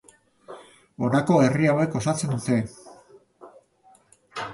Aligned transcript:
Honako 1.07 1.35
herri 1.47 1.69
hauek 1.73 1.97
osatzen 1.99 2.33
dute. 2.37 2.57